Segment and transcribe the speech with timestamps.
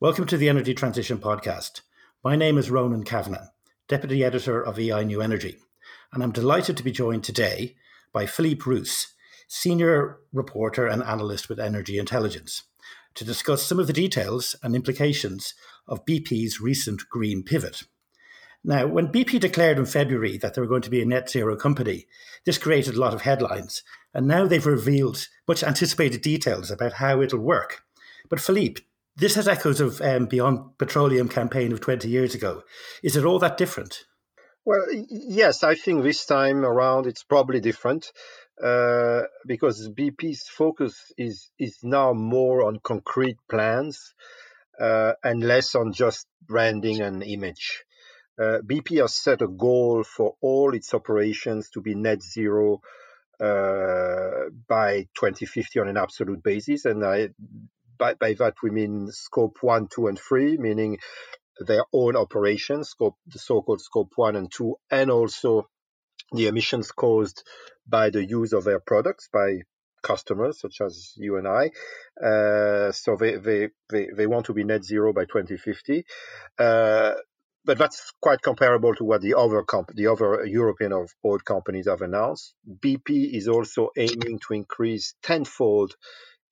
[0.00, 1.80] Welcome to the Energy Transition Podcast.
[2.22, 3.48] My name is Ronan Kavanagh,
[3.88, 5.56] Deputy Editor of EI New Energy,
[6.12, 7.74] and I'm delighted to be joined today
[8.12, 9.08] by Philippe Rousse,
[9.48, 12.62] Senior Reporter and Analyst with Energy Intelligence,
[13.14, 15.54] to discuss some of the details and implications
[15.88, 17.82] of BP's recent green pivot.
[18.62, 21.56] Now, when BP declared in February that they were going to be a net zero
[21.56, 22.06] company,
[22.46, 23.82] this created a lot of headlines,
[24.14, 27.82] and now they've revealed much anticipated details about how it'll work.
[28.28, 28.82] But Philippe,
[29.18, 32.62] this has echoes of um, Beyond Petroleum campaign of 20 years ago.
[33.02, 34.04] Is it all that different?
[34.64, 38.12] Well, yes, I think this time around it's probably different
[38.62, 44.14] uh, because BP's focus is is now more on concrete plans
[44.80, 47.84] uh, and less on just branding and image.
[48.38, 52.80] Uh, BP has set a goal for all its operations to be net zero
[53.40, 57.30] uh, by 2050 on an absolute basis, and I
[57.98, 60.98] by, by that we mean scope one, two, and three, meaning
[61.58, 65.68] their own operations, scope the so-called scope one and two, and also
[66.32, 67.42] the emissions caused
[67.86, 69.58] by the use of their products by
[70.02, 71.70] customers such as you and I.
[72.24, 76.04] Uh, so they, they, they, they, want to be net zero by 2050.
[76.58, 77.14] Uh,
[77.64, 82.00] but that's quite comparable to what the other comp- the other European oil companies have
[82.02, 82.54] announced.
[82.66, 85.94] BP is also aiming to increase tenfold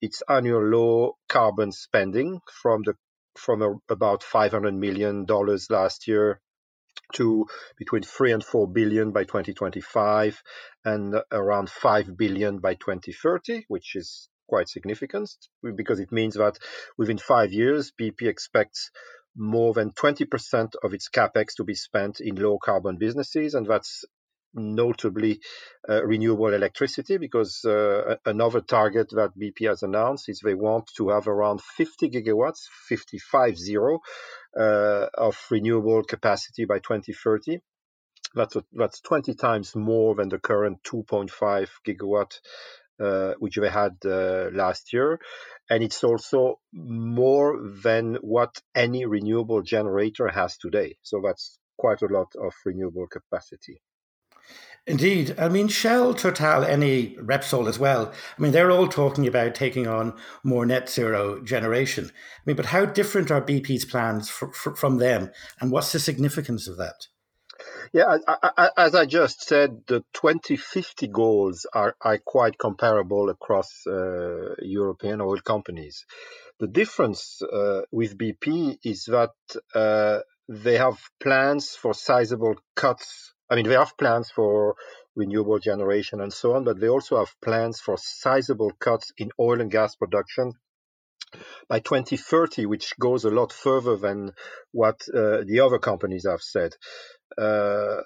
[0.01, 2.93] its annual low carbon spending from the
[3.35, 6.41] from a, about 500 million dollars last year
[7.13, 7.45] to
[7.77, 10.41] between 3 and 4 billion by 2025
[10.83, 15.29] and around 5 billion by 2030 which is quite significant
[15.75, 16.57] because it means that
[16.97, 18.91] within 5 years BP expects
[19.35, 24.03] more than 20% of its capex to be spent in low carbon businesses and that's
[24.57, 25.39] notably
[25.87, 31.09] uh, renewable electricity because uh, another target that BP has announced is they want to
[31.09, 33.99] have around 50 gigawatts, 55 zero,
[34.59, 37.59] uh, of renewable capacity by 2030.
[38.35, 42.39] That's, a, that's 20 times more than the current 2.5 gigawatt
[42.99, 45.19] uh, which they had uh, last year.
[45.69, 50.95] And it's also more than what any renewable generator has today.
[51.03, 53.81] So that's quite a lot of renewable capacity.
[54.87, 55.35] Indeed.
[55.37, 58.09] I mean, Shell, Total, Eni Repsol as well.
[58.37, 60.13] I mean, they're all talking about taking on
[60.45, 62.05] more net zero generation.
[62.05, 65.31] I mean, but how different are BP's plans for, for, from them?
[65.59, 67.07] And what's the significance of that?
[67.91, 73.85] Yeah, I, I, as I just said, the 2050 goals are, are quite comparable across
[73.85, 76.05] uh, European oil companies.
[76.59, 79.31] The difference uh, with BP is that
[79.75, 84.75] uh, they have plans for sizable cuts I mean, they have plans for
[85.15, 89.61] renewable generation and so on, but they also have plans for sizable cuts in oil
[89.61, 90.53] and gas production
[91.67, 94.31] by 2030, which goes a lot further than
[94.71, 96.73] what uh, the other companies have said.
[97.37, 97.97] Uh,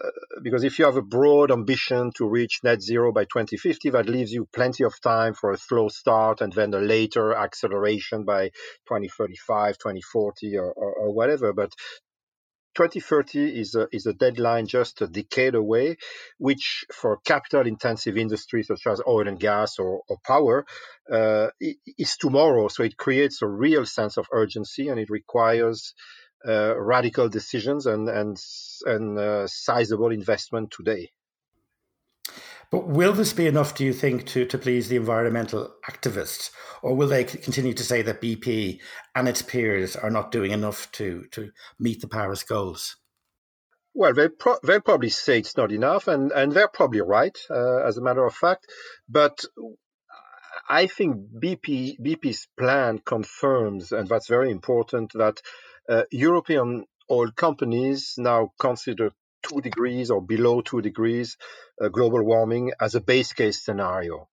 [0.42, 4.32] because if you have a broad ambition to reach net zero by 2050, that leaves
[4.32, 8.50] you plenty of time for a slow start and then a later acceleration by
[8.88, 11.54] 2035, 2040, or, or, or whatever.
[11.54, 11.72] But
[12.76, 15.98] 2030 is a, is a deadline just a decade away,
[16.38, 20.66] which for capital intensive industries such as oil and gas or, or power
[21.12, 21.48] uh,
[21.98, 22.68] is tomorrow.
[22.68, 25.94] So it creates a real sense of urgency and it requires
[26.48, 28.38] uh, radical decisions and, and,
[28.86, 31.10] and uh, sizable investment today.
[32.72, 36.52] But will this be enough, do you think, to, to please the environmental activists?
[36.82, 38.80] Or will they continue to say that BP
[39.14, 42.96] and its peers are not doing enough to, to meet the Paris goals?
[43.94, 47.80] Well, they pro- they probably say it's not enough, and, and they're probably right, uh,
[47.84, 48.68] as a matter of fact.
[49.10, 49.44] But
[50.70, 55.42] I think BP BP's plan confirms, and that's very important, that
[55.90, 59.12] uh, European oil companies now consider
[59.52, 61.38] two degrees or below two degrees
[61.82, 64.28] uh, global warming as a base case scenario.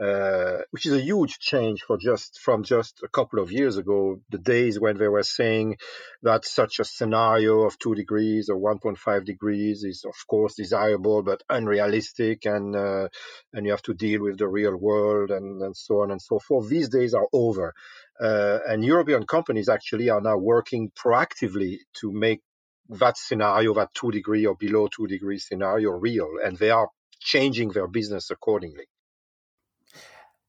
[0.00, 4.18] Uh, which is a huge change for just from just a couple of years ago,
[4.30, 5.76] the days when they were saying
[6.24, 11.44] that such a scenario of two degrees or 1.5 degrees is of course desirable but
[11.48, 13.06] unrealistic, and uh,
[13.52, 16.40] and you have to deal with the real world and, and so on and so
[16.40, 16.68] forth.
[16.68, 17.72] These days are over,
[18.20, 22.42] uh, and European companies actually are now working proactively to make
[22.88, 26.88] that scenario, that two degree or below two degree scenario, real, and they are
[27.20, 28.84] changing their business accordingly.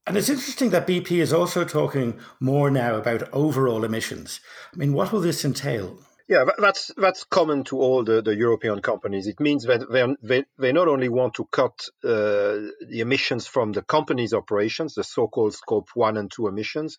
[0.07, 4.39] And it's interesting that BP is also talking more now about overall emissions.
[4.73, 5.97] I mean, what will this entail?
[6.27, 9.27] Yeah, that's that's common to all the, the European companies.
[9.27, 13.83] It means that they, they not only want to cut uh, the emissions from the
[13.83, 16.97] company's operations, the so-called scope one and two emissions,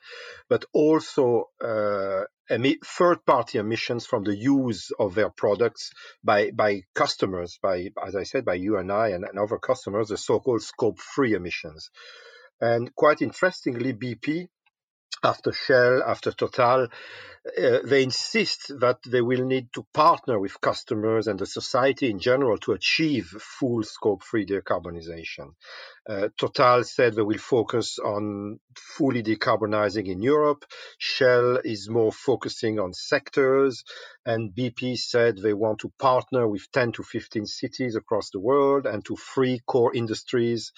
[0.49, 5.91] but also uh, emi- third-party emissions from the use of their products
[6.23, 10.09] by by customers, by as I said, by you and I and, and other customers,
[10.09, 11.91] the so-called scope three emissions.
[12.61, 14.49] And quite interestingly, BP
[15.27, 16.89] after Shell, after Total,
[17.47, 22.19] uh, they insist that they will need to partner with customers and the society in
[22.19, 25.55] general to achieve full scope free decarbonization.
[26.09, 30.65] Uh, Total said they will focus on fully decarbonizing in Europe.
[30.99, 33.85] Shell is more focusing on sectors.
[34.25, 38.87] And BP said they want to partner with 10 to 15 cities across the world
[38.87, 40.73] and to free core industries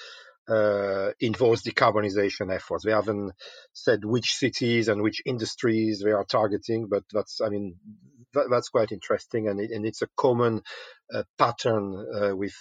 [0.48, 2.84] uh, involves decarbonization efforts.
[2.84, 3.32] They haven't
[3.72, 7.76] said which cities and which industries they are targeting, but that's, I mean,
[8.34, 10.62] that, that's quite interesting, and, it, and it's a common
[11.12, 12.54] uh, pattern uh, with,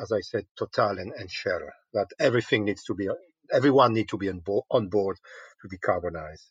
[0.00, 1.60] as I said, Total and, and Shell.
[1.92, 3.08] That everything needs to be,
[3.52, 5.16] everyone needs to be on board, on board
[5.62, 6.42] to decarbonize.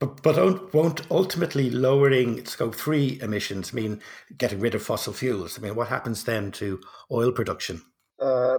[0.00, 4.00] But, but won't ultimately lowering scope three emissions mean
[4.36, 5.56] getting rid of fossil fuels?
[5.56, 6.80] I mean, what happens then to
[7.10, 7.82] oil production?
[8.18, 8.58] Uh,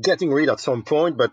[0.00, 1.32] getting rid at some point, but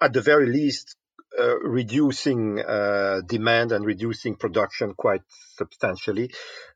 [0.00, 0.96] at the very least,
[1.38, 5.22] uh, reducing uh, demand and reducing production quite
[5.56, 6.30] substantially.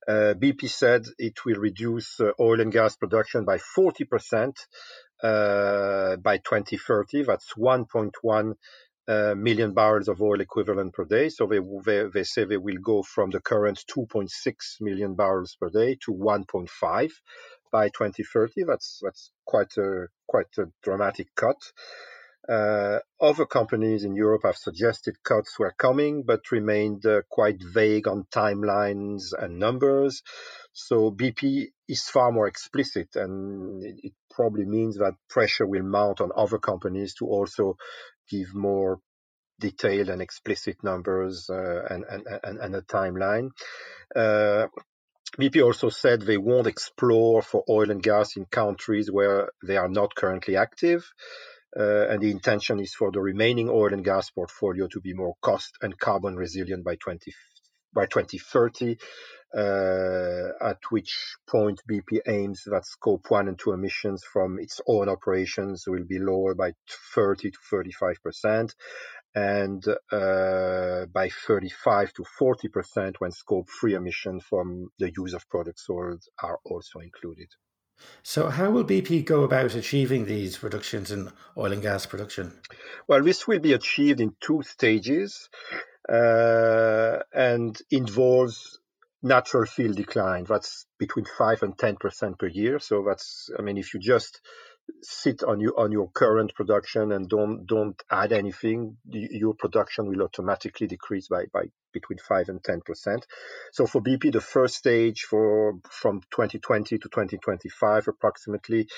[0.09, 4.55] Uh, BP said it will reduce uh, oil and gas production by 40%
[5.23, 7.25] uh, by 2030.
[7.25, 8.55] That's 1.1
[9.09, 11.29] uh, million barrels of oil equivalent per day.
[11.29, 14.31] So they, they, they say they will go from the current 2.6
[14.81, 17.11] million barrels per day to 1.5
[17.71, 18.65] by 2030.
[18.65, 21.61] That's that's quite a quite a dramatic cut.
[22.49, 28.07] Uh, other companies in Europe have suggested cuts were coming, but remained uh, quite vague
[28.07, 30.23] on timelines and numbers.
[30.73, 36.31] So BP is far more explicit, and it, probably means that pressure will mount on
[36.37, 37.75] other companies to also
[38.29, 39.01] give more
[39.59, 43.49] detailed and explicit numbers uh, and, and, and, and, a timeline.
[44.15, 44.67] Uh,
[45.39, 49.89] BP also said they won't explore for oil and gas in countries where they are
[49.89, 51.13] not currently active.
[51.79, 55.35] Uh, and the intention is for the remaining oil and gas portfolio to be more
[55.43, 57.33] cost and carbon resilient by 20
[57.93, 58.99] by 2030,
[59.55, 65.09] uh, at which point BP aims that scope one and two emissions from its own
[65.09, 66.73] operations will be lower by
[67.15, 68.75] 30 to 35 percent,
[69.37, 75.49] and uh, by 35 to 40 percent when scope 3 emissions from the use of
[75.51, 77.49] products sold are also included.
[78.23, 82.61] So, how will BP go about achieving these reductions in oil and gas production?
[83.09, 85.49] Well, this will be achieved in two stages
[86.09, 88.81] uh, and involves
[89.23, 90.45] natural field decline.
[90.45, 92.79] That's between 5 and 10% per year.
[92.79, 94.41] So, that's, I mean, if you just
[95.03, 100.23] sit on your on your current production and don't don't add anything, your production will
[100.23, 103.27] automatically decrease by by between five and ten percent.
[103.73, 108.89] So for BP, the first stage for from 2020 to 2025 approximately,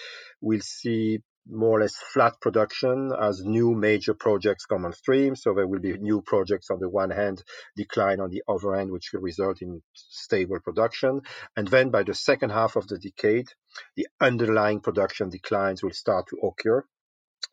[0.40, 1.20] we'll see
[1.50, 5.34] more or less flat production as new major projects come on stream.
[5.34, 7.42] So there will be new projects on the one hand,
[7.76, 11.22] decline on the other hand, which will result in stable production.
[11.56, 13.48] And then by the second half of the decade,
[13.96, 16.84] the underlying production declines will start to occur.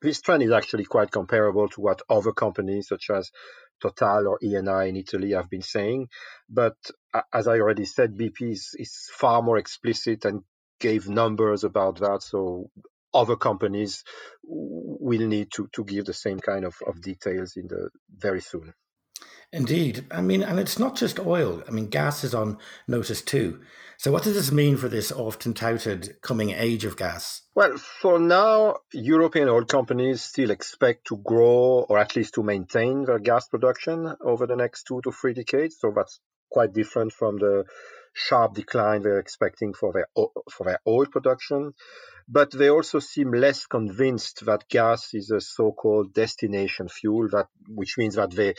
[0.02, 3.32] This trend is actually quite comparable to what other companies such as
[3.82, 6.08] Total or Eni in Italy have been saying.
[6.50, 6.76] But
[7.34, 10.44] as I already said, BP is, is far more explicit and
[10.80, 12.24] gave numbers about that.
[12.24, 12.70] So
[13.16, 14.04] other companies
[14.44, 18.74] will need to, to give the same kind of, of details in the very soon.
[19.54, 20.06] Indeed.
[20.12, 21.64] I mean, and it's not just oil.
[21.68, 22.58] I mean, gas is on
[22.88, 23.62] notice too.
[23.98, 27.44] So, what does this mean for this often touted coming age of gas?
[27.56, 33.06] Well, for now, European oil companies still expect to grow or at least to maintain
[33.06, 35.78] their gas production over the next two to three decades.
[35.80, 36.20] So, that's
[36.52, 37.64] quite different from the
[38.16, 40.08] sharp decline they're expecting for their,
[40.52, 41.74] for their oil production
[42.28, 47.98] but they also seem less convinced that gas is a so-called destination fuel that which
[47.98, 48.56] means that they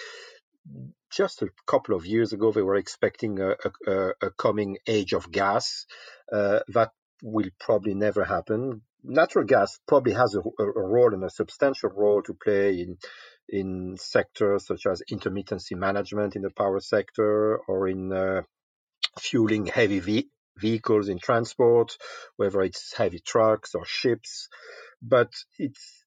[1.10, 3.54] just a couple of years ago they were expecting a,
[3.86, 5.86] a, a coming age of gas
[6.32, 6.90] uh, that
[7.22, 8.82] will probably never happen.
[9.02, 12.98] Natural gas probably has a, a, role and a substantial role to play in
[13.48, 18.42] in sectors such as intermittency management in the power sector or in uh,
[19.18, 21.96] fueling heavy vehicles in transport,
[22.36, 24.48] whether it's heavy trucks or ships,
[25.02, 26.04] but it's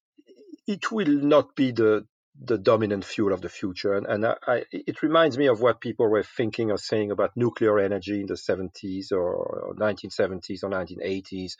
[0.66, 2.06] it will not be the
[2.42, 3.94] the dominant fuel of the future.
[3.94, 7.78] And, and I, it reminds me of what people were thinking or saying about nuclear
[7.78, 11.52] energy in the 70s or 1970s or 1980s,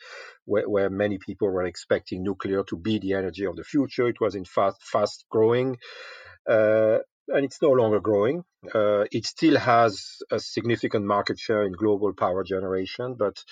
[0.45, 4.07] where, where many people were expecting nuclear to be the energy of the future.
[4.07, 5.77] It was in fast, fast growing.
[6.49, 8.43] Uh, and it's no longer growing.
[8.73, 13.43] Uh, it still has a significant market share in global power generation, but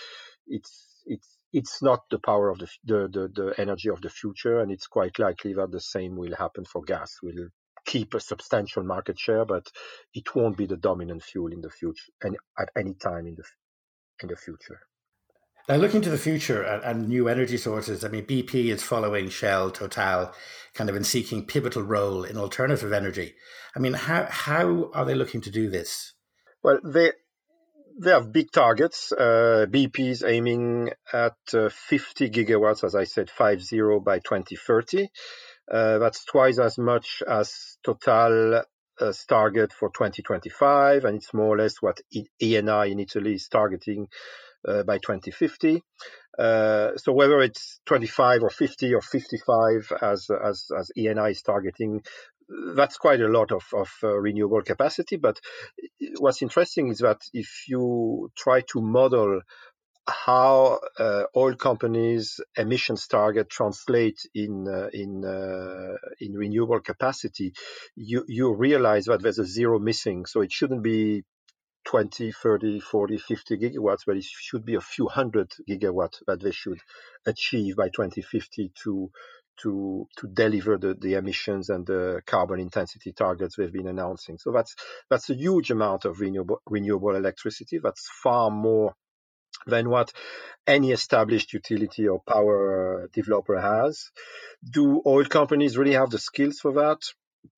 [0.48, 4.60] it's it's it's not the power of the, the, the, the energy of the future,
[4.60, 7.18] and it's quite likely that the same will happen for gas.
[7.24, 7.50] We'll
[7.86, 9.68] keep a substantial market share, but
[10.14, 13.44] it won't be the dominant fuel in the future and at any time in the
[14.22, 14.80] in the future.
[15.70, 19.30] Now, looking to the future and, and, new energy sources, I mean, BP is following
[19.30, 20.34] Shell, Total,
[20.74, 23.36] kind of in seeking pivotal role in alternative energy.
[23.76, 26.14] I mean, how how are they looking to do this?
[26.64, 27.12] Well, they
[28.02, 29.12] they have big targets.
[29.12, 35.08] Uh, BP is aiming at uh, 50 gigawatts, as I said, 50 by 2030.
[35.72, 38.64] Uh, that's twice as much as Total
[39.00, 42.02] uh, target for 2025, and it's more or less what
[42.42, 44.08] Eni in Italy is targeting
[44.68, 45.84] uh, by 2050.
[46.38, 52.02] Uh, so whether it's 25 or 50 or 55 as as as Eni is targeting,
[52.76, 55.18] that's quite a lot of, of uh, renewable capacity.
[55.18, 55.40] But
[56.18, 59.42] what's interesting is that if you try to model
[60.08, 67.54] how uh, oil companies' emissions target translate in uh, in uh, in renewable capacity,
[67.96, 70.26] you you realize that there's a zero missing.
[70.26, 71.24] So it shouldn't be
[71.90, 76.52] 20, 30, 40, 50 gigawatts, but it should be a few hundred gigawatts that they
[76.52, 76.78] should
[77.26, 79.10] achieve by 2050 to
[79.64, 84.38] to to deliver the, the emissions and the carbon intensity targets they've been announcing.
[84.38, 84.76] So that's
[85.10, 87.80] that's a huge amount of renewable renewable electricity.
[87.82, 88.94] That's far more
[89.66, 90.14] than what
[90.68, 94.12] any established utility or power developer has.
[94.64, 97.00] Do oil companies really have the skills for that?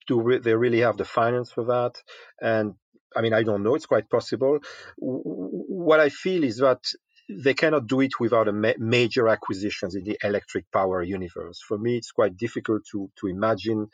[0.07, 1.95] Do they really have the finance for that?
[2.41, 2.75] And
[3.15, 3.75] I mean, I don't know.
[3.75, 4.59] It's quite possible.
[4.97, 6.83] What I feel is that
[7.29, 11.61] they cannot do it without a ma- major acquisitions in the electric power universe.
[11.67, 13.87] For me, it's quite difficult to to imagine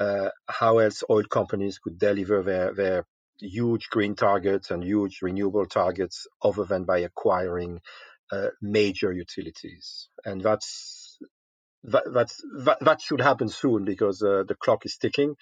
[0.00, 3.06] uh, how else oil companies could deliver their their
[3.40, 7.80] huge green targets and huge renewable targets other than by acquiring
[8.32, 10.08] uh, major utilities.
[10.24, 11.18] And that's
[11.84, 15.34] that, that's that, that should happen soon because uh, the clock is ticking.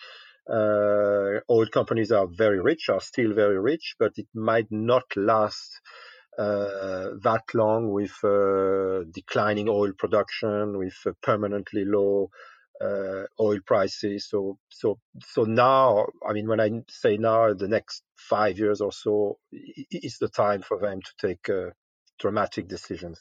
[0.50, 1.07] Uh,
[1.50, 5.80] oil companies are very rich, are still very rich, but it might not last
[6.38, 12.30] uh, that long with uh, declining oil production, with permanently low
[12.80, 14.28] uh, oil prices.
[14.28, 18.92] So so so now, I mean, when I say now, the next five years or
[18.92, 21.70] so is the time for them to take uh,
[22.20, 23.18] dramatic decisions.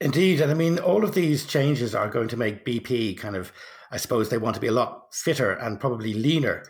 [0.00, 3.52] Indeed, and I mean, all of these changes are going to make BP kind of.
[3.90, 6.64] I suppose they want to be a lot fitter and probably leaner,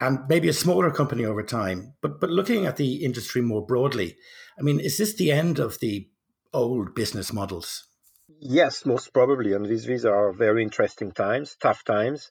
[0.00, 1.94] and maybe a smaller company over time.
[2.02, 4.16] But but looking at the industry more broadly,
[4.58, 6.08] I mean, is this the end of the
[6.52, 7.84] old business models?
[8.40, 9.52] Yes, most probably.
[9.52, 12.28] And these, these are very interesting times, tough times.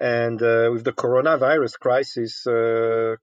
[0.00, 3.16] And uh, with the coronavirus crisis, uh,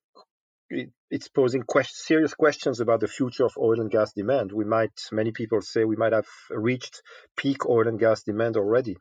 [0.70, 4.52] it, it's posing serious questions about the future of oil and gas demand.
[4.52, 7.02] We might, many people say, we might have reached
[7.38, 8.98] peak oil and gas demand already.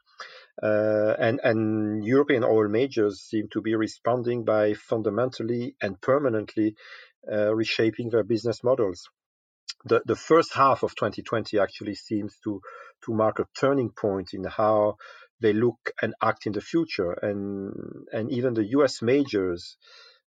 [0.62, 6.76] Uh, and, and European oil majors seem to be responding by fundamentally and permanently
[7.30, 9.08] uh, reshaping their business models
[9.84, 12.60] the, the first half of 2020 actually seems to
[13.04, 14.96] to mark a turning point in how
[15.40, 17.72] they look and act in the future, and
[18.12, 19.02] and even the U.S.
[19.02, 19.76] majors,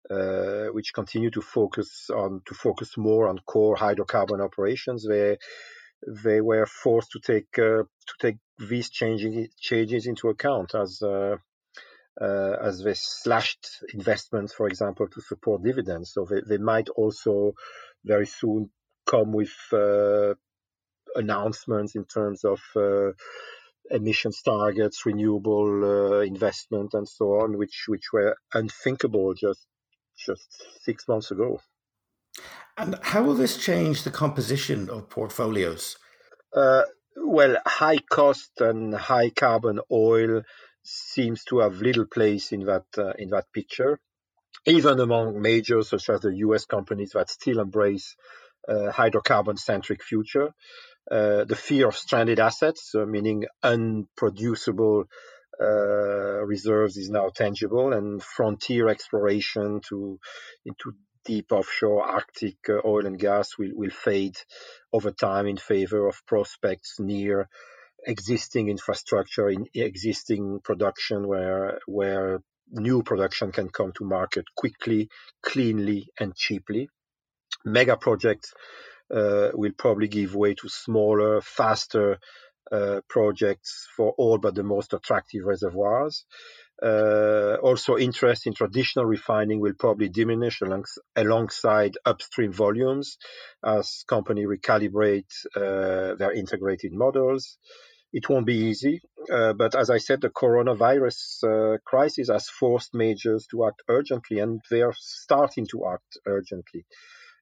[0.10, 5.38] uh, which continue to focus on to focus more on core hydrocarbon operations, they
[6.06, 8.38] they were forced to take uh, to take
[8.70, 11.01] these changing changes into account as.
[11.01, 11.38] Uh,
[12.20, 16.12] uh, as they slashed investments, for example, to support dividends.
[16.13, 17.54] So they, they might also
[18.04, 18.72] very soon
[19.06, 20.34] come with uh,
[21.16, 23.12] announcements in terms of uh,
[23.92, 29.66] emissions targets, renewable uh, investment, and so on, which which were unthinkable just
[30.18, 30.48] just
[30.82, 31.60] six months ago.
[32.77, 35.98] And how will this change the composition of portfolios?
[36.56, 36.84] Uh,
[37.15, 40.44] well, high cost and high carbon oil
[40.84, 44.00] seems to have little place in that uh, in that picture,
[44.65, 46.65] even among majors such as the U.S.
[46.65, 48.15] companies that still embrace
[48.67, 50.53] uh, hydrocarbon centric future.
[51.10, 55.06] Uh, the fear of stranded assets, meaning unproducible
[55.60, 60.20] uh, reserves, is now tangible, and frontier exploration to
[60.65, 60.94] into
[61.28, 64.38] deep offshore Arctic uh, oil and gas will, will fade
[64.92, 67.48] over time in favor of prospects near
[68.06, 72.40] existing infrastructure in existing production where where
[72.72, 75.10] new production can come to market quickly,
[75.44, 76.90] cleanly, and cheaply
[77.68, 78.54] mega projects
[79.14, 82.20] uh, will probably give way to smaller, faster
[82.72, 86.26] uh, projects for all but the most attractive reservoirs.
[86.82, 93.18] Uh, also, interest in traditional refining will probably diminish alongs- alongside upstream volumes
[93.66, 97.58] as companies recalibrate uh, their integrated models.
[98.14, 102.94] It won't be easy, uh, but as I said, the coronavirus uh, crisis has forced
[102.94, 106.86] majors to act urgently, and they are starting to act urgently.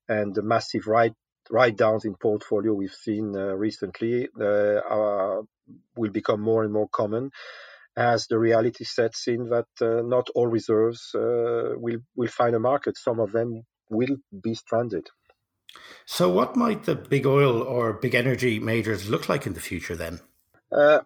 [0.07, 1.13] And the massive write
[1.51, 5.43] write downs in portfolio we've seen uh, recently uh, are,
[5.95, 7.31] will become more and more common
[7.97, 12.59] as the reality sets in that uh, not all reserves uh, will will find a
[12.59, 12.97] market.
[12.97, 15.07] Some of them will be stranded.
[16.05, 19.95] So, what might the big oil or big energy majors look like in the future
[19.95, 20.19] then?
[20.71, 20.99] Uh,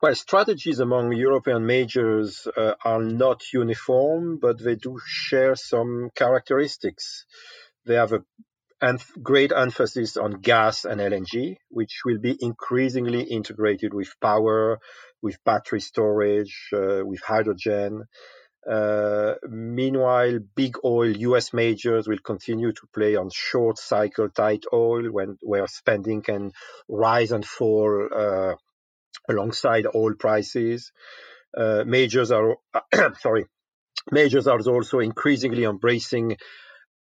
[0.00, 7.24] well, strategies among European majors uh, are not uniform, but they do share some characteristics.
[7.86, 8.24] They have a
[8.80, 14.80] and great emphasis on gas and LNG, which will be increasingly integrated with power,
[15.22, 18.04] with battery storage, uh, with hydrogen.
[18.68, 25.10] Uh, meanwhile, big oil US majors will continue to play on short cycle tight oil
[25.10, 26.52] when where spending can
[26.88, 28.54] rise and fall uh,
[29.28, 30.92] alongside oil prices.
[31.56, 32.56] Majors are
[33.20, 33.46] sorry,
[34.10, 36.36] majors are also increasingly embracing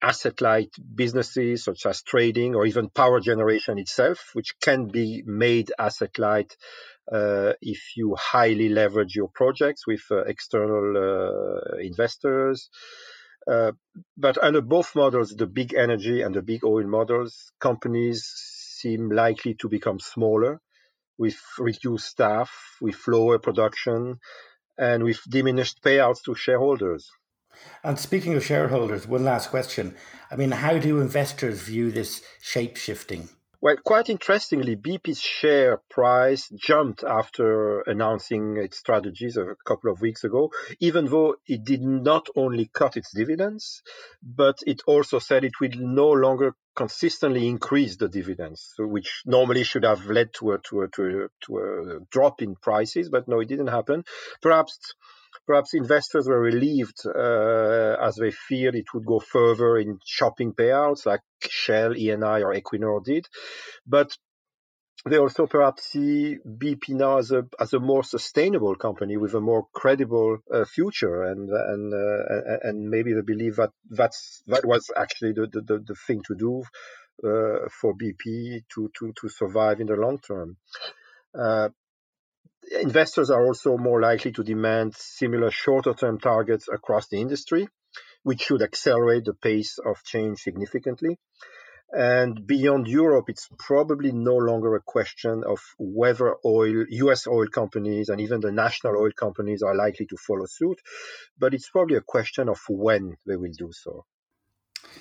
[0.03, 5.73] asset light businesses such as trading or even power generation itself, which can be made
[5.79, 6.57] asset light
[7.13, 12.69] uh, if you highly leverage your projects with uh, external uh, investors.
[13.51, 13.73] Uh,
[14.17, 18.25] but under both models, the big energy and the big oil models, companies
[18.81, 20.61] seem likely to become smaller
[21.19, 22.51] with reduced staff,
[22.81, 24.19] with lower production,
[24.79, 27.11] and with diminished payouts to shareholders.
[27.83, 29.95] And speaking of shareholders, one last question.
[30.31, 33.29] I mean, how do investors view this shape shifting?
[33.63, 40.25] Well, quite interestingly, BP's share price jumped after announcing its strategies a couple of weeks
[40.25, 43.83] ago, even though it did not only cut its dividends,
[44.23, 49.85] but it also said it will no longer consistently increase the dividends, which normally should
[49.85, 53.41] have led to a, to a, to a, to a drop in prices, but no,
[53.41, 54.05] it didn't happen.
[54.43, 54.95] Perhaps
[55.47, 61.07] perhaps investors were relieved uh, as they feared it would go further in chopping payouts
[61.07, 63.27] like Shell, Eni, or Equinor did.
[63.87, 64.17] But
[65.09, 69.41] they also perhaps see BP now as a as a more sustainable company with a
[69.41, 74.91] more credible uh, future, and and uh, and maybe they believe that that's that was
[74.97, 76.63] actually the the, the thing to do
[77.25, 80.57] uh, for BP to to to survive in the long term.
[82.71, 87.69] Investors are also more likely to demand similar shorter term targets across the industry,
[88.23, 91.19] which should accelerate the pace of change significantly.
[91.93, 98.09] And beyond Europe, it's probably no longer a question of whether oil, US oil companies
[98.09, 100.81] and even the national oil companies are likely to follow suit,
[101.39, 104.05] but it's probably a question of when they will do so.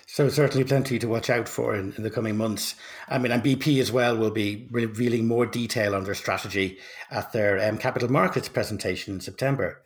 [0.07, 2.75] So certainly plenty to watch out for in, in, the coming months.
[3.09, 6.77] I mean, and BP as well will be revealing more detail on their strategy
[7.11, 9.81] at their um, capital markets presentation in September.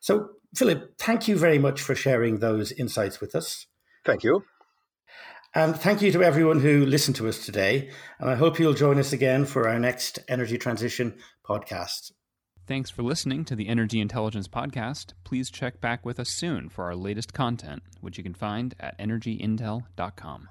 [0.00, 3.66] So, Philippe, thank you very much for sharing those insights with us.
[4.04, 4.44] Thank you.
[5.54, 7.90] And thank you to everyone who listened to us today.
[8.18, 11.16] And I hope you'll join us again for our next Energy Transition
[11.48, 12.10] podcast.
[12.66, 15.12] Thanks for listening to the Energy Intelligence Podcast.
[15.22, 18.98] Please check back with us soon for our latest content, which you can find at
[18.98, 20.48] energyintel.com.